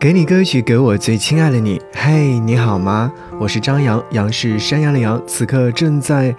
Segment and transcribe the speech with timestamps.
[0.00, 1.82] 给你歌曲，给我最亲爱的你。
[1.92, 3.12] 嘿，你好吗？
[3.36, 6.32] 我是张扬，杨是山羊的羊，此刻正在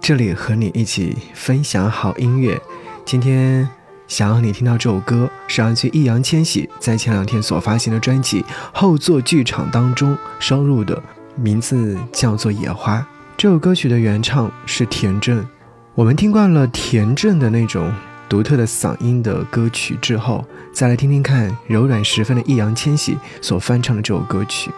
[0.00, 2.60] 这里和你一起分享好音乐。
[3.04, 3.68] 今天
[4.08, 8.42] 想要你听到这首歌，是来自易烊千玺在前两天所发行的专辑
[8.72, 11.00] 《后座剧场》当中收录的，
[11.36, 12.98] 名字叫做《野花》。
[13.36, 15.46] 这首歌曲的原唱是田震。
[15.94, 17.92] 我们听惯了田震的那种。
[18.32, 24.70] 独特的嗓音的歌曲之后，再来听听看柔软十分的易烊千玺所翻唱的这首歌曲。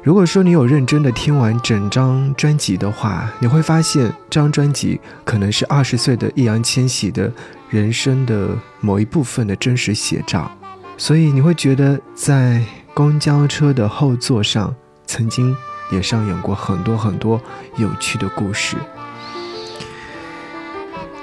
[0.00, 7.32] 如果说你有认真的听完整张专辑的话，你会发现这张专辑可能是二十岁的易烊千玺的
[7.68, 10.48] 人生的某一部分的真实写照。
[10.96, 12.62] 所以你会觉得在
[12.94, 14.72] 公交车的后座上，
[15.04, 15.52] 曾经
[15.90, 17.42] 也上演过很多很多
[17.76, 18.76] 有趣的故事。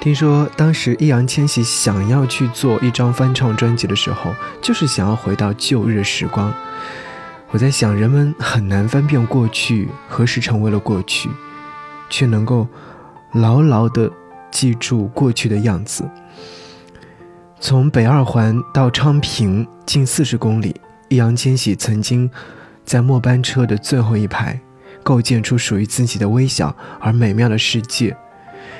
[0.04, 6.52] 听说当时易烊千玺想要去做一张翻唱专辑的时候，就是想要回到旧日时光。
[7.48, 11.30] 我在想，人们很难分辨过去何时成为了过去，
[12.10, 12.68] 却能够
[13.32, 14.12] 牢牢地
[14.50, 16.06] 记住过去的样子。
[17.58, 20.78] 从北二环到昌平近四十公里，
[21.08, 22.30] 易烊千玺曾经
[22.84, 24.60] 在末班车的最后一排，
[25.02, 28.14] 构建出属于自己的微小而美妙的世界。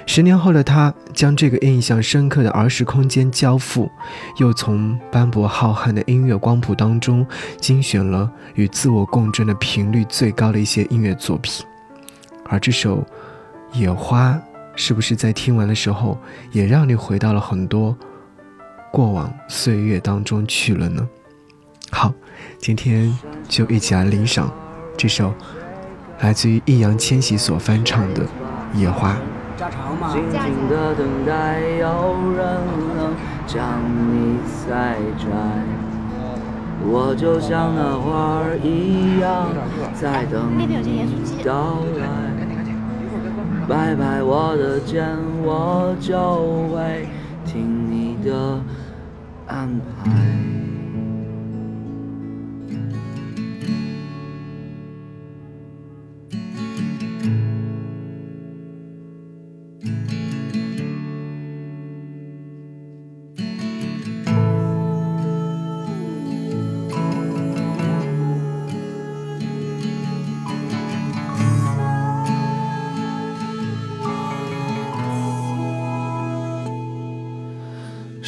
[0.07, 3.91] 十年后的他，将这个印象深刻的儿时空间交付，
[4.39, 7.27] 又从斑驳浩瀚的音乐光谱当中
[7.59, 11.65] 精选了与自我共振的频率最高的一些音乐作品。
[12.47, 12.99] 而这首
[13.79, 14.33] 《野花》，
[14.77, 16.19] 是不是在听完的时候，
[16.53, 17.97] 也让你回到了很多
[18.93, 21.09] 过往岁月当中去了呢？
[21.91, 22.13] 好，
[22.59, 23.17] 今天
[23.49, 24.53] 就一起来领赏
[24.97, 25.35] 这首
[26.21, 28.23] 来自于易烊千玺所翻唱的
[28.79, 29.13] 《野花》。
[29.57, 31.87] 静静的等待，有
[32.37, 32.43] 人
[32.97, 33.15] 能
[33.47, 35.25] 将你采摘。
[36.87, 39.49] 我就像那花儿一样，
[39.95, 40.67] 在等你
[41.45, 42.05] 到来。
[43.67, 46.13] 拍拍我的肩，我就
[46.69, 47.09] 会
[47.47, 48.61] 听你的
[49.47, 50.11] 安排。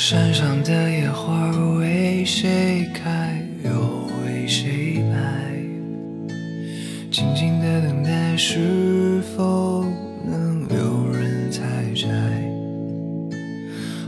[0.08, 1.50] 山上的野花
[1.80, 5.18] 为谁开，又为谁败？
[7.10, 9.84] 静静的等待，是否
[10.24, 12.06] 能有人采摘？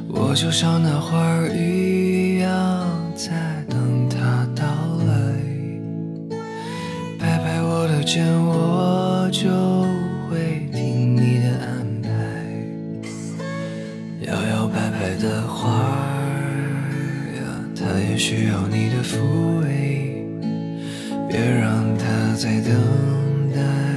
[0.09, 2.87] 我就像那花儿一样，
[3.17, 3.33] 在
[3.69, 4.65] 等它到
[5.05, 5.35] 来。
[7.19, 9.51] 拍拍我的肩，我就
[10.31, 12.09] 会听你的安排。
[14.21, 15.88] 摇摇摆摆的花。
[18.01, 20.25] 也需要你的抚慰，
[21.29, 22.73] 别让他再等
[23.55, 23.88] 待。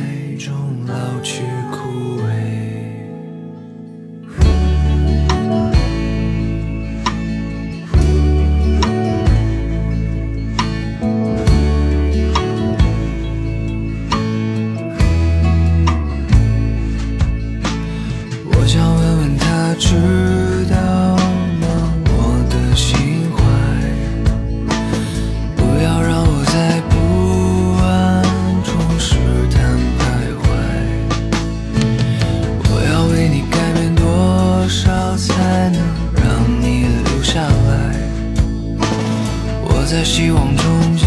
[39.92, 41.06] 在希望中焦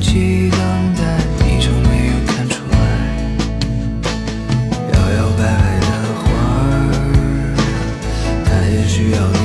[0.00, 0.58] 急等
[0.96, 1.02] 待，
[1.44, 2.74] 你就没有看出来？
[4.94, 5.86] 摇摇摆摆的
[6.16, 6.24] 花
[6.64, 6.72] 儿，
[8.46, 9.38] 它也需要你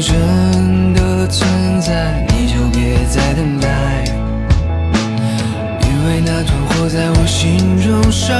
[0.00, 4.04] 真的存在你就别再等待
[5.82, 8.34] 因为那团火在我心中烧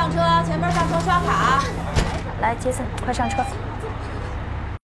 [0.00, 0.16] 上车
[0.46, 1.62] 前面上车刷卡
[2.40, 3.44] 来杰森快上车。